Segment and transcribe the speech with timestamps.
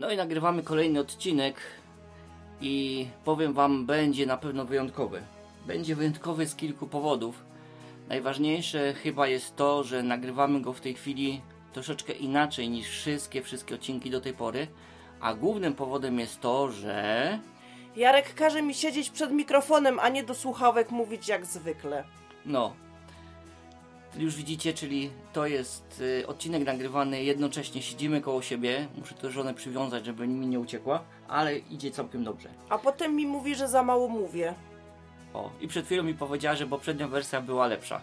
[0.00, 1.56] No i nagrywamy kolejny odcinek
[2.60, 5.22] i powiem Wam, będzie na pewno wyjątkowy.
[5.66, 7.44] Będzie wyjątkowy z kilku powodów.
[8.08, 11.40] Najważniejsze chyba jest to, że nagrywamy go w tej chwili
[11.72, 14.66] troszeczkę inaczej niż wszystkie, wszystkie odcinki do tej pory.
[15.20, 17.38] A głównym powodem jest to, że
[17.96, 22.04] Jarek każe mi siedzieć przed mikrofonem, a nie do słuchawek mówić jak zwykle.
[22.46, 22.72] No.
[24.18, 28.88] Już widzicie, czyli to jest y, odcinek nagrywany jednocześnie siedzimy koło siebie.
[28.98, 32.48] Muszę to żonę przywiązać, żeby mi nie uciekła, ale idzie całkiem dobrze.
[32.68, 34.54] A potem mi mówi, że za mało mówię.
[35.34, 38.00] O, i przed chwilą mi powiedziała, że poprzednia wersja była lepsza.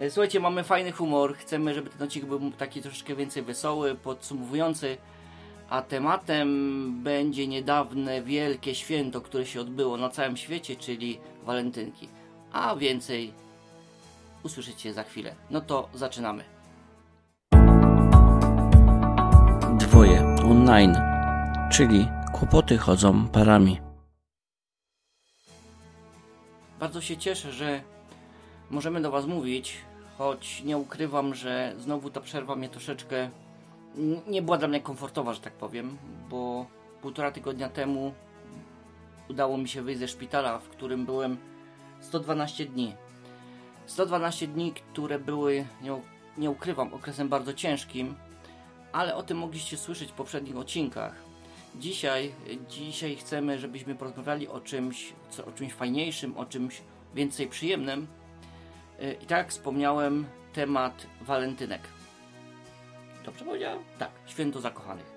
[0.00, 1.36] E, Słuchajcie, mamy fajny humor.
[1.36, 4.96] Chcemy, żeby ten odcinek był taki troszeczkę więcej wesoły, podsumowujący.
[5.70, 12.08] A tematem będzie niedawne wielkie święto, które się odbyło na całym świecie, czyli walentynki.
[12.52, 13.32] A więcej
[14.42, 15.34] usłyszycie za chwilę.
[15.50, 16.44] No to zaczynamy.
[19.78, 20.96] Dwoje online,
[21.72, 23.80] czyli kłopoty chodzą parami.
[26.80, 27.82] Bardzo się cieszę, że
[28.70, 29.78] możemy do Was mówić,
[30.18, 33.30] choć nie ukrywam, że znowu ta przerwa mnie troszeczkę
[34.26, 36.66] nie była dla mnie komfortowa, że tak powiem, bo
[37.02, 38.14] półtora tygodnia temu
[39.30, 41.36] udało mi się wyjść ze szpitala, w którym byłem
[42.00, 42.94] 112 dni.
[43.86, 46.00] 112 dni, które były, nie,
[46.38, 48.14] nie ukrywam, okresem bardzo ciężkim,
[48.92, 51.14] ale o tym mogliście słyszeć w poprzednich odcinkach.
[51.76, 52.32] Dzisiaj,
[52.68, 56.82] dzisiaj chcemy, żebyśmy porozmawiali o czymś, co, o czymś fajniejszym, o czymś
[57.14, 58.06] więcej przyjemnym.
[58.98, 61.80] Yy, I tak jak wspomniałem, temat walentynek.
[63.24, 63.78] Dobrze powiedziałem?
[63.98, 65.12] Tak, święto zakochanych.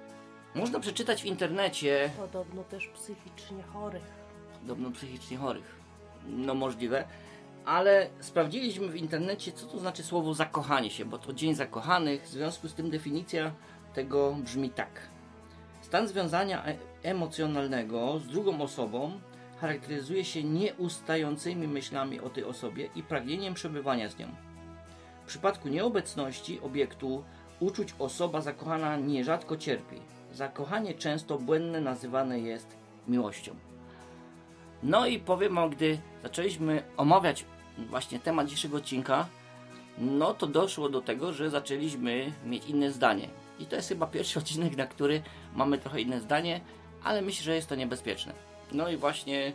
[0.55, 4.03] Można przeczytać w internecie Podobno też psychicznie chorych.
[4.61, 5.75] podobno psychicznie chorych.
[6.27, 7.07] No możliwe.
[7.65, 12.29] Ale sprawdziliśmy w internecie, co to znaczy słowo zakochanie się, bo to Dzień Zakochanych, w
[12.29, 13.51] związku z tym definicja
[13.93, 14.89] tego brzmi tak.
[15.81, 19.11] Stan związania e- emocjonalnego z drugą osobą
[19.61, 24.27] charakteryzuje się nieustającymi myślami o tej osobie i pragnieniem przebywania z nią.
[25.23, 27.23] W przypadku nieobecności obiektu
[27.59, 30.01] uczuć osoba zakochana nierzadko cierpi.
[30.33, 32.77] Zakochanie często błędne nazywane jest
[33.07, 33.55] miłością.
[34.83, 37.45] No i powiem gdy zaczęliśmy omawiać
[37.77, 39.27] właśnie temat dzisiejszego odcinka,
[39.97, 43.29] no to doszło do tego, że zaczęliśmy mieć inne zdanie.
[43.59, 45.21] I to jest chyba pierwszy odcinek, na który
[45.55, 46.61] mamy trochę inne zdanie,
[47.03, 48.33] ale myślę, że jest to niebezpieczne.
[48.71, 49.53] No i właśnie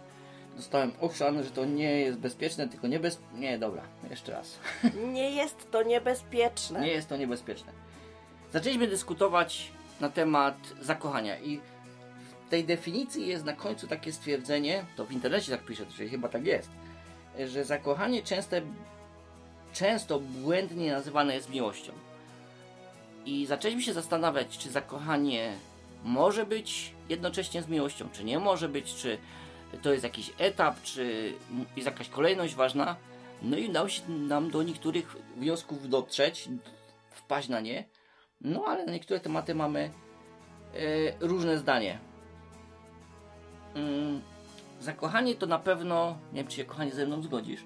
[0.56, 3.20] dostałem ochrzan, że to nie jest bezpieczne, tylko niebez...
[3.34, 4.58] Nie, dobra, jeszcze raz.
[5.14, 6.80] Nie jest to niebezpieczne.
[6.80, 7.72] Nie jest to niebezpieczne.
[8.52, 11.60] Zaczęliśmy dyskutować na temat zakochania i
[12.46, 16.28] w tej definicji jest na końcu takie stwierdzenie, to w internecie tak pisze, czyli chyba
[16.28, 16.70] tak jest,
[17.46, 18.56] że zakochanie często,
[19.72, 21.92] często błędnie nazywane jest miłością.
[23.26, 25.52] I zaczęliśmy się zastanawiać, czy zakochanie
[26.04, 29.18] może być jednocześnie z miłością, czy nie może być, czy
[29.82, 31.34] to jest jakiś etap, czy
[31.76, 32.96] jest jakaś kolejność ważna.
[33.42, 36.48] No i udało się nam do niektórych wniosków dotrzeć,
[37.10, 37.84] wpaść na nie.
[38.40, 39.80] No ale na niektóre tematy mamy
[40.74, 41.98] e, różne zdanie.
[43.74, 44.22] Mm,
[44.80, 47.64] zakochanie to na pewno, nie wiem czy się kochanie ze mną zgodzisz,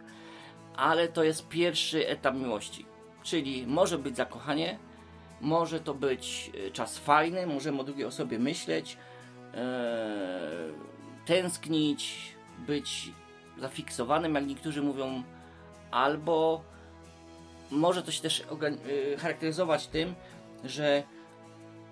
[0.76, 2.86] ale to jest pierwszy etap miłości.
[3.22, 4.78] Czyli może być zakochanie,
[5.40, 8.98] może to być e, czas fajny, możemy o drugiej osobie myśleć,
[9.54, 10.14] e,
[11.26, 12.34] tęsknić,
[12.66, 13.12] być
[13.58, 15.22] zafiksowanym, jak niektórzy mówią,
[15.90, 16.64] albo
[17.70, 18.44] może to się też
[18.86, 20.14] y, charakteryzować tym,
[20.64, 21.02] że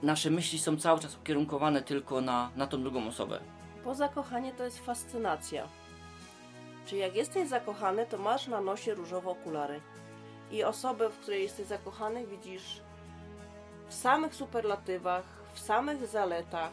[0.02, 3.40] nasze myśli są cały czas ukierunkowane tylko na, na tą drugą osobę.
[3.84, 5.68] Bo zakochanie to jest fascynacja.
[6.86, 9.80] Czy jak jesteś zakochany, to masz na nosie różowe okulary.
[10.50, 12.80] I osobę, w której jesteś zakochany, widzisz
[13.88, 16.72] w samych superlatywach, w samych zaletach,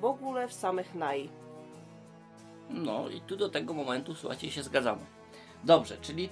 [0.00, 1.30] w ogóle w samych naj.
[2.70, 5.02] No i tu do tego momentu, słuchajcie, się zgadzamy.
[5.64, 6.28] Dobrze, czyli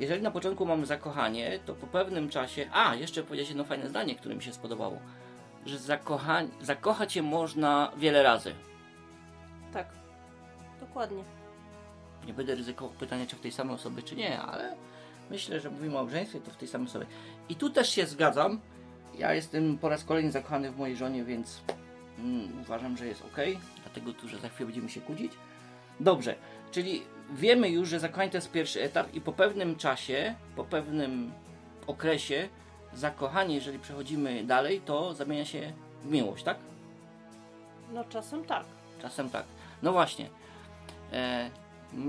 [0.00, 2.70] jeżeli na początku mamy zakochanie, to po pewnym czasie.
[2.72, 4.98] A, jeszcze powiedziałeś jedno fajne zdanie, które mi się spodobało.
[5.66, 6.42] Że zakocha...
[6.60, 8.54] zakochać się można wiele razy.
[9.72, 9.86] Tak,
[10.80, 11.24] dokładnie.
[12.26, 14.76] Nie będę ryzykował pytania, czy w tej samej osobie, czy nie, ale
[15.30, 17.06] myślę, że mówimy o małżeństwie, to w tej samej osobie.
[17.48, 18.60] I tu też się zgadzam.
[19.18, 21.60] Ja jestem po raz kolejny zakochany w mojej żonie, więc
[22.18, 23.36] mm, uważam, że jest ok.
[23.82, 25.32] Dlatego tu, że za chwilę będziemy się kłócić.
[26.00, 26.34] Dobrze,
[26.70, 27.02] czyli
[27.32, 31.32] wiemy już, że zakochanie to jest pierwszy etap i po pewnym czasie, po pewnym
[31.86, 32.48] okresie
[32.94, 35.72] zakochanie, jeżeli przechodzimy dalej, to zamienia się
[36.02, 36.56] w miłość, tak?
[37.92, 38.64] No czasem tak.
[39.02, 39.44] Czasem tak.
[39.82, 40.28] No właśnie.
[41.12, 41.50] E,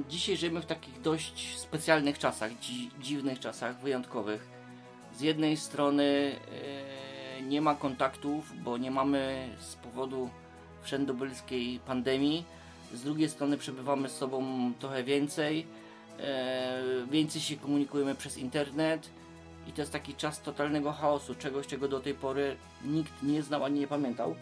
[0.10, 4.48] dzisiaj żyjemy w takich dość specjalnych czasach, dzi dziwnych czasach, wyjątkowych.
[5.14, 6.36] Z jednej strony
[7.38, 10.30] e, nie ma kontaktów, bo nie mamy z powodu
[10.82, 12.46] wszędobylskiej pandemii.
[12.94, 15.68] Z drugiej strony przebywamy z sobą trochę więcej,
[16.20, 16.82] e,
[17.12, 19.10] więcej się komunikujemy przez internet
[19.68, 23.64] i to jest taki czas totalnego chaosu, czegoś, czego do tej pory nikt nie znał
[23.64, 24.36] ani nie pamiętał.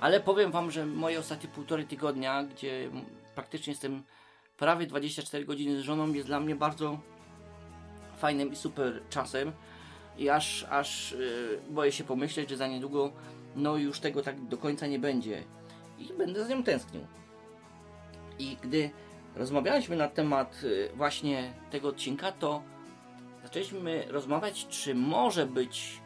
[0.00, 2.90] Ale powiem Wam, że moje ostatnie półtorej tygodnia, gdzie
[3.34, 4.02] praktycznie jestem
[4.56, 6.98] prawie 24 godziny z żoną, jest dla mnie bardzo
[8.16, 9.52] fajnym i super czasem.
[10.18, 13.12] I aż, aż yy, boję się pomyśleć, że za niedługo
[13.56, 15.44] no już tego tak do końca nie będzie.
[15.98, 17.06] I będę za nią tęsknił.
[18.38, 18.90] I gdy
[19.34, 22.62] rozmawialiśmy na temat yy, właśnie tego odcinka, to
[23.42, 26.00] zaczęliśmy rozmawiać, czy może być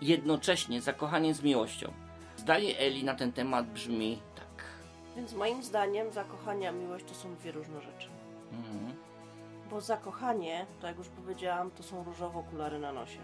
[0.00, 2.07] jednocześnie zakochanie z miłością.
[2.48, 4.64] Zdanie Eli na ten temat brzmi tak.
[5.16, 8.08] Więc moim zdaniem zakochanie a miłość to są dwie różne rzeczy.
[8.52, 8.94] Mhm.
[9.70, 13.18] Bo zakochanie, tak jak już powiedziałam, to są różowe okulary na nosie.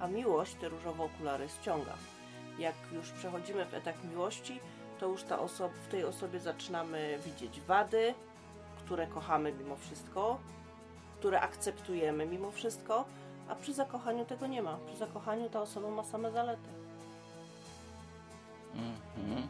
[0.00, 1.92] A miłość te różowe okulary ściąga.
[2.58, 4.60] Jak już przechodzimy w etap miłości,
[5.00, 8.14] to już ta osoba, w tej osobie zaczynamy widzieć wady,
[8.78, 10.38] które kochamy mimo wszystko,
[11.18, 13.04] które akceptujemy mimo wszystko,
[13.48, 14.78] a przy zakochaniu tego nie ma.
[14.86, 16.77] Przy zakochaniu ta osoba ma same zalety.
[18.78, 19.48] Mhm.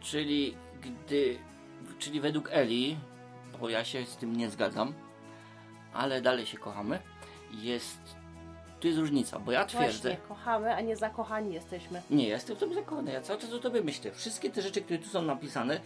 [0.00, 1.38] Czyli gdy,
[1.98, 2.96] czyli według Eli,
[3.60, 4.94] bo ja się z tym nie zgadzam,
[5.92, 6.98] ale dalej się kochamy,
[7.52, 8.00] jest,
[8.80, 12.02] tu jest różnica, bo ja twierdzę, Właśnie, kochamy, a nie zakochani jesteśmy.
[12.10, 14.80] nie, ja jestem w tobie zakochany, ja cały czas o tobie myślę, wszystkie te rzeczy,
[14.82, 15.80] które tu są napisane,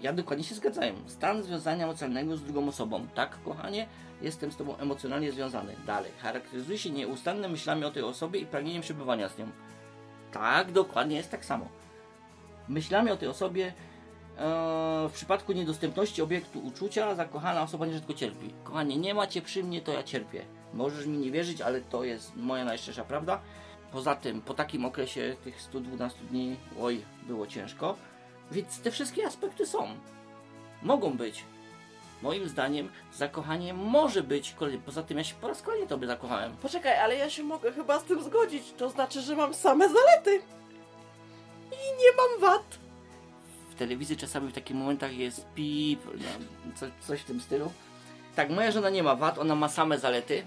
[0.00, 0.94] ja dokładnie się zgadzają.
[1.06, 3.86] Stan związania emocjonalnego z drugą osobą, tak kochanie,
[4.22, 5.76] jestem z tobą emocjonalnie związany.
[5.86, 9.48] Dalej, charakteryzuje się nieustannymi myślami o tej osobie i pragnieniem przebywania z nią.
[10.32, 11.68] Tak, dokładnie jest tak samo.
[12.68, 13.72] Myślami o tej osobie e,
[15.08, 18.54] w przypadku niedostępności obiektu uczucia zakochana osoba nierzadko cierpi.
[18.64, 20.44] Kochanie, nie macie przy mnie, to ja cierpię.
[20.74, 23.40] Możesz mi nie wierzyć, ale to jest moja najszczersza prawda.
[23.92, 27.96] Poza tym, po takim okresie tych 112 dni, oj, było ciężko.
[28.52, 29.86] Więc te wszystkie aspekty są.
[30.82, 31.44] Mogą być.
[32.22, 34.82] Moim zdaniem zakochanie może być kolejny.
[34.86, 36.56] Poza tym ja się po raz kolejny tobie zakochałem.
[36.56, 38.72] Poczekaj, ale ja się mogę chyba z tym zgodzić.
[38.76, 40.40] To znaczy, że mam same zalety.
[41.72, 42.78] I nie mam wad.
[43.70, 47.72] w telewizji czasami w takich momentach jest pip, no, co, coś w tym stylu.
[48.36, 50.42] Tak, moja żona nie ma wad, ona ma same zalety.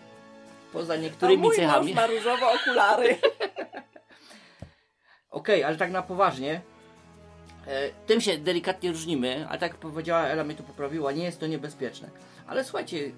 [0.74, 1.94] Poza A niektórymi mój cechami.
[1.94, 3.18] ma różowe okulary.
[5.32, 6.62] Okej, ale tak na poważnie.
[7.68, 11.40] E, tym się delikatnie różnimy, ale tak jak powiedziała, Ela mnie tu poprawiła, nie jest
[11.40, 12.10] to niebezpieczne.
[12.48, 13.12] Ale słuchajcie, e,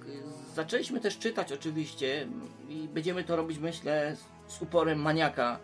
[0.56, 2.28] zaczęliśmy też czytać oczywiście
[2.70, 4.16] i będziemy to robić, myślę,
[4.48, 5.60] z- uporem maniaka.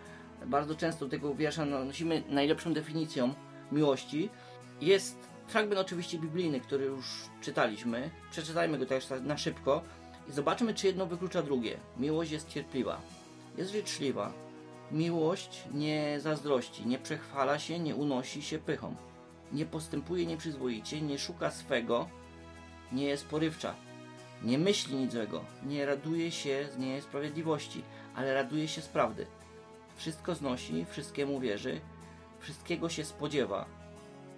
[0.45, 3.33] Bardzo często tego wiersza nosimy najlepszą definicją
[3.71, 4.29] miłości.
[4.81, 5.17] Jest
[5.47, 7.05] fragment oczywiście biblijny, który już
[7.41, 8.09] czytaliśmy.
[8.31, 9.81] Przeczytajmy go też na szybko
[10.29, 11.77] i zobaczymy, czy jedno wyklucza drugie.
[11.97, 13.01] Miłość jest cierpliwa,
[13.57, 14.33] jest życzliwa,
[14.91, 18.95] Miłość nie zazdrości, nie przechwala się, nie unosi się pychą.
[19.51, 22.09] Nie postępuje nieprzyzwoicie, nie szuka swego,
[22.91, 23.75] nie jest porywcza.
[24.43, 27.83] Nie myśli nic złego, nie raduje się z niesprawiedliwości,
[28.15, 29.25] ale raduje się z prawdy.
[29.95, 31.81] Wszystko znosi, wszystkiemu wierzy,
[32.39, 33.65] wszystkiego się spodziewa,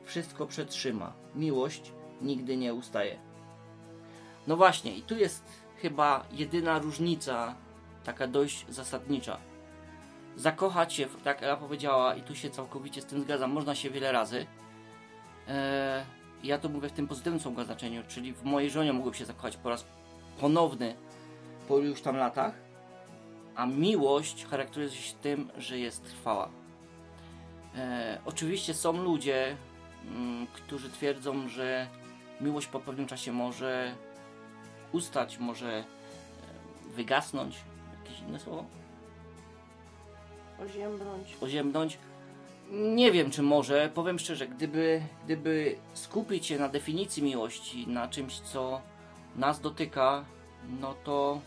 [0.04, 1.14] wszystko przetrzyma.
[1.36, 3.18] Miłość nigdy nie ustaje.
[4.48, 5.44] No właśnie, i tu jest
[5.82, 7.56] chyba jedyna różnica,
[8.04, 9.51] taka dość zasadnicza
[10.42, 14.12] zakochać się, tak Ela powiedziała, i tu się całkowicie z tym zgadzam, można się wiele
[14.12, 14.46] razy.
[15.48, 16.06] Eee,
[16.44, 19.58] ja to mówię w tym pozytywnym słowa znaczeniu, czyli w mojej żonie mogłem się zakochać
[19.58, 19.86] po raz
[20.40, 20.96] ponowny
[21.68, 22.54] po już tam latach,
[23.56, 26.50] a miłość charakteryzuje się tym, że jest trwała.
[27.76, 29.58] Eee, oczywiście są ludzie,
[30.08, 31.88] mm, którzy twierdzą, że
[32.42, 33.96] miłość po pewnym czasie może
[34.92, 35.84] ustać, może e,
[36.96, 37.56] wygasnąć.
[38.04, 38.81] Jakieś inne słowo?
[40.66, 41.38] Oziębnąć.
[41.42, 41.98] oziębnąć.
[42.72, 43.92] Nie wiem, czy może.
[43.94, 48.82] Powiem szczerze, gdyby, gdyby skupić się na definicji miłości, na czymś, co
[49.36, 50.26] nas dotyka,
[50.80, 51.42] no to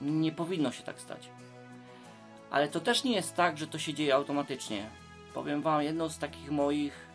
[0.00, 1.28] nie powinno się tak stać.
[2.50, 4.86] Ale to też nie jest tak, że to się dzieje automatycznie.
[5.34, 7.08] Powiem Wam, jedno z takich moich.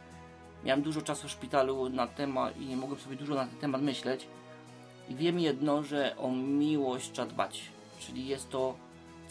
[0.63, 3.82] Miałem dużo czasu w szpitalu na temat i nie mogłem sobie dużo na ten temat
[3.82, 4.27] myśleć.
[5.10, 7.62] I wiem jedno, że o miłość trzeba dbać.
[8.00, 8.75] Czyli jest to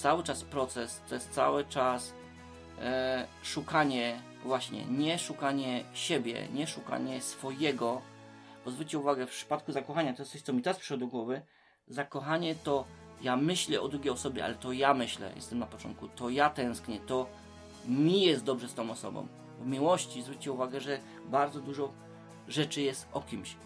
[0.03, 2.13] cały czas proces, to jest cały czas
[2.79, 8.03] e, szukanie, właśnie, nie szukanie siebie, nie szukanie swojego,
[8.65, 11.43] bo zwróćcie uwagę, w przypadku zakochania, to jest coś, co mi teraz przyszło do głowy,
[11.89, 12.85] zakochanie to
[13.21, 17.01] ja myślę o drugiej osobie, ale to ja myślę, jestem na początku, to ja tęsknię,
[17.01, 17.27] to
[17.87, 19.27] mi jest dobrze z tą osobą.
[19.61, 21.93] W miłości zwróćcie uwagę, że bardzo dużo
[22.49, 23.57] rzeczy jest o kimś,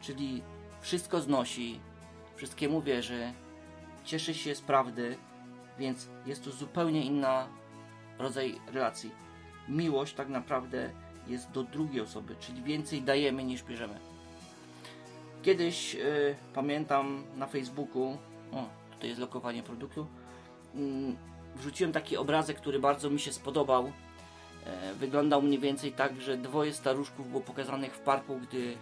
[0.00, 0.42] czyli
[0.80, 1.80] wszystko znosi,
[2.36, 3.32] wszystkiemu wierzy,
[4.04, 5.18] cieszy się z prawdy,
[5.78, 7.48] Więc jest to zupełnie inna
[8.18, 9.10] rodzaj relacji.
[9.68, 10.90] Miłość tak naprawdę
[11.26, 13.98] jest do drugiej osoby, czyli więcej dajemy niż bierzemy.
[15.42, 18.18] Kiedyś y, pamiętam na Facebooku,
[18.52, 20.06] o tutaj jest lokowanie produktu,
[20.74, 21.16] mm,
[21.56, 23.92] wrzuciłem taki obrazek, który bardzo mi się spodobał.
[24.66, 28.76] E, wyglądał mniej więcej tak, że dwoje staruszków było pokazanych w parku, gdy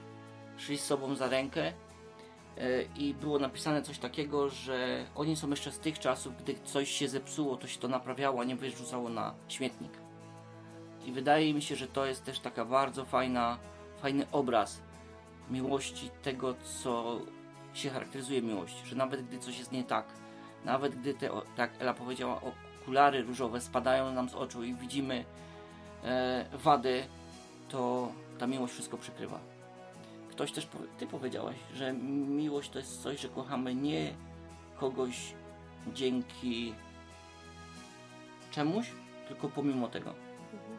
[0.58, 1.72] szli z sobą za rękę
[2.96, 7.08] i było napisane coś takiego, że oni są jeszcze z tych czasów, gdy coś się
[7.08, 9.92] zepsuło, to się to naprawiało, a nie wyrzucało na śmietnik.
[11.04, 13.58] I wydaje mi się, że to jest też taka bardzo fajna,
[14.02, 14.82] fajny obraz
[15.50, 17.20] miłości, tego co
[17.74, 20.06] się charakteryzuje miłość, że nawet gdy coś jest nie tak,
[20.64, 22.40] nawet gdy te, tak Ela powiedziała,
[22.82, 25.24] okulary różowe spadają nam z oczu i widzimy
[26.04, 27.04] e, wady,
[27.68, 29.49] to ta miłość wszystko przykrywa.
[30.30, 30.68] Ktoś też,
[30.98, 34.14] ty powiedziałaś, że miłość to jest coś, że kochamy nie
[34.76, 35.34] kogoś
[35.94, 36.74] dzięki
[38.50, 38.86] czemuś,
[39.28, 40.10] tylko pomimo tego.
[40.10, 40.78] Mhm.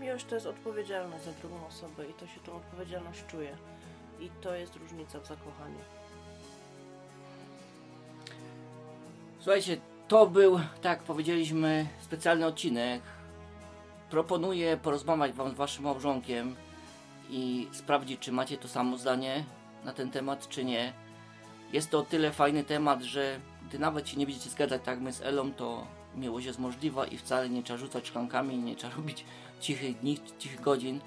[0.00, 3.56] Miłość to jest odpowiedzialność za drugą osobę i to się tą odpowiedzialność czuje.
[4.20, 5.78] I to jest różnica w zakochaniu.
[9.40, 9.76] Słuchajcie,
[10.08, 13.02] to był, tak powiedzieliśmy, specjalny odcinek.
[14.10, 16.56] Proponuję porozmawiać Wam z Waszym małżonkiem
[17.34, 19.44] i sprawdzić, czy macie to samo zdanie
[19.84, 20.92] na ten temat, czy nie.
[21.72, 25.00] Jest to o tyle fajny temat, że gdy nawet się nie będziecie zgadzać tak jak
[25.00, 25.86] my z Elą, to
[26.16, 29.24] miłość jest możliwa i wcale nie trzeba rzucać szklankami, nie trzeba robić
[29.60, 31.00] cichych dni, cichych godzin,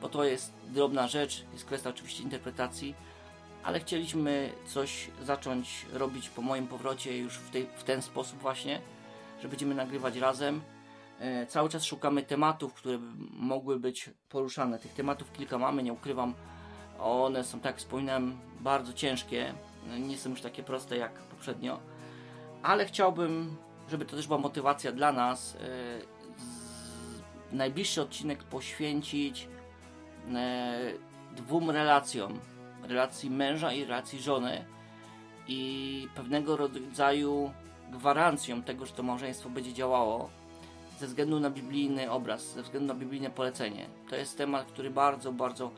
[0.00, 2.94] bo to jest drobna rzecz, jest kwestia oczywiście interpretacji
[3.64, 8.80] ale chcieliśmy coś zacząć robić po moim powrocie już w, tej, w ten sposób właśnie,
[9.42, 10.60] że będziemy nagrywać razem.
[11.20, 12.98] E, cały czas szukamy tematów, które
[13.30, 14.78] mogły być poruszane.
[14.78, 16.34] Tych tematów kilka mamy, nie ukrywam.
[16.98, 19.54] One są, tak jak wspominałem, bardzo ciężkie.
[20.00, 21.80] Nie są już takie proste jak poprzednio.
[22.62, 23.56] Ale chciałbym,
[23.90, 29.48] żeby to też była motywacja dla nas, e, najbliższy odcinek poświęcić
[30.34, 30.92] e,
[31.36, 32.40] dwóm relacjom
[32.82, 34.64] relacji męża i relacji żony
[35.48, 37.52] i pewnego rodzaju
[37.90, 40.30] gwarancją tego, że to małżeństwo będzie działało
[40.98, 43.86] ze względu na biblijny obraz, ze względu na biblijne polecenie.
[44.10, 45.70] To jest temat, który bardzo, bardzo e,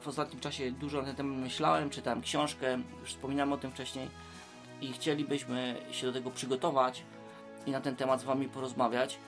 [0.00, 4.08] w ostatnim czasie dużo na ten temat myślałem, czytałem książkę, już wspominałem o tym wcześniej
[4.80, 7.02] i chcielibyśmy się do tego przygotować
[7.66, 9.18] i na ten temat z Wami porozmawiać.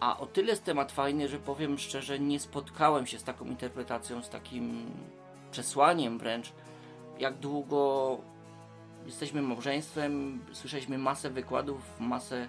[0.00, 4.22] A o tyle jest temat fajny, że powiem szczerze, nie spotkałem się z taką interpretacją,
[4.22, 4.90] z takim
[5.50, 6.52] przesłaniem wręcz,
[7.18, 8.18] jak długo
[9.06, 10.40] jesteśmy małżeństwem.
[10.52, 12.48] Słyszeliśmy masę wykładów, masę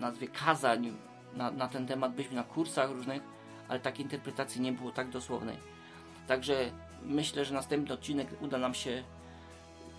[0.00, 0.96] nazwie kazań
[1.34, 3.22] na, na ten temat, byliśmy na kursach różnych,
[3.68, 5.56] ale takiej interpretacji nie było tak dosłownej.
[6.26, 6.70] Także
[7.02, 9.02] myślę, że następny odcinek uda nam się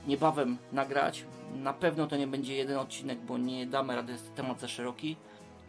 [0.08, 1.26] niebawem nagrać.
[1.56, 5.18] Na pewno to nie będzie jeden odcinek, bo nie damy rady, jest temat za szeroki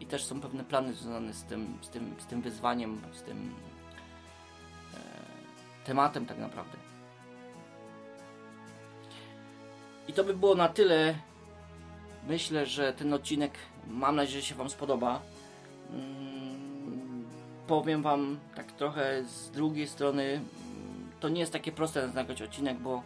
[0.00, 3.54] i też są pewne plany związane z tym, z tym, z tym wyzwaniem, z tym
[5.88, 6.76] tematem tak naprawdę.
[10.08, 11.14] I to by było na tyle.
[12.28, 13.52] Myślę, że ten odcinek,
[13.87, 15.20] mam nadzieję, że się Wam spodoba.
[15.90, 17.25] Mm,
[17.66, 20.40] powiem Wam tak trochę z drugiej strony,
[21.20, 23.02] to nie jest takie proste nagrać odcinek, bo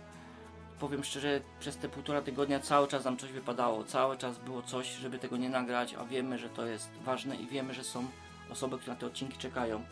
[0.81, 4.88] powiem szczerze, przez te półtora tygodnia cały czas nam coś wypadało, cały czas było coś,
[4.88, 8.07] żeby tego nie nagrać, a wiemy, że to jest ważne i wiemy, że są
[8.50, 9.83] osoby, które na te odcinki czekają.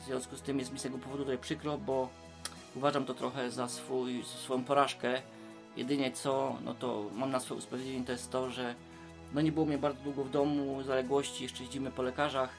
[0.00, 2.08] W związku z tym jest mi z tego powodu tutaj przykro, bo
[2.74, 5.22] uważam to trochę za swój, swoją porażkę.
[5.76, 8.74] Jedynie co, no to mam na swoje usprawiedliwienie, to jest to, że
[9.34, 12.50] no nie było mnie bardzo długo w domu, zaległości, jeszcze jeździmy po lekarzach,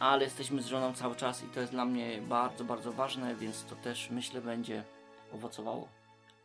[0.00, 3.64] ale jesteśmy z żoną cały czas i to jest dla mnie bardzo, bardzo ważne, więc
[3.64, 4.84] to też myślę będzie
[5.34, 5.88] owocowało.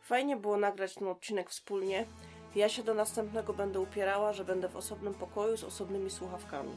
[0.00, 2.06] Fajnie było nagrać ten odcinek wspólnie.
[2.54, 6.70] Ja się do następnego będę upierała, że będę w osobnym pokoju z osobnymi słuchawkami.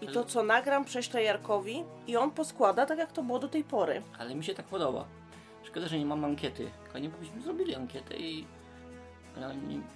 [0.00, 3.64] I to, co nagram, prześlę Jarkowi i on poskłada tak, jak to było do tej
[3.64, 4.02] pory.
[4.18, 5.04] Ale mi się tak podoba.
[5.62, 6.70] Szkoda, że nie mam ankiety.
[6.92, 8.46] Fajnie byśmy zrobili ankietę i...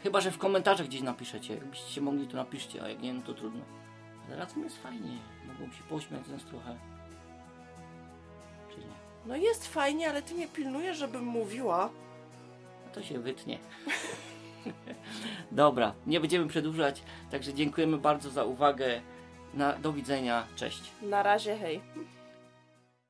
[0.03, 1.55] Chyba, że w komentarzach gdzieś napiszecie.
[1.55, 3.61] Jakbyście się mogli, to napiszcie, a jak nie, no to trudno.
[4.27, 5.19] Ale razem jest fajnie.
[5.47, 6.77] Mogą się pośmiać z nas trochę.
[8.71, 8.87] Czy nie?
[9.27, 11.91] No jest fajnie, ale ty mnie pilnujesz, żebym mówiła.
[12.87, 13.59] A to się wytnie.
[15.53, 17.03] Dobra, nie będziemy przedłużać.
[17.31, 19.01] Także dziękujemy bardzo za uwagę.
[19.55, 20.91] Na, do widzenia, cześć.
[21.03, 21.81] Na razie, hej.